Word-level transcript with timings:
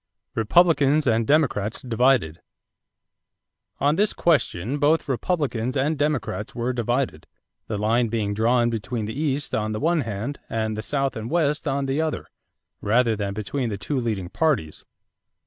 =Republicans 0.33 1.05
and 1.05 1.27
Democrats 1.27 1.79
Divided.= 1.83 2.41
On 3.79 3.97
this 3.97 4.13
question 4.13 4.79
both 4.79 5.07
Republicans 5.07 5.77
and 5.77 5.95
Democrats 5.95 6.55
were 6.55 6.73
divided, 6.73 7.27
the 7.67 7.77
line 7.77 8.07
being 8.07 8.33
drawn 8.33 8.71
between 8.71 9.05
the 9.05 9.13
East 9.13 9.53
on 9.53 9.73
the 9.73 9.79
one 9.79 10.01
hand 10.01 10.39
and 10.49 10.75
the 10.75 10.81
South 10.81 11.15
and 11.15 11.29
West 11.29 11.67
on 11.67 11.85
the 11.85 12.01
other, 12.01 12.25
rather 12.81 13.15
than 13.15 13.35
between 13.35 13.69
the 13.69 13.77
two 13.77 13.99
leading 13.99 14.27
parties. 14.29 14.85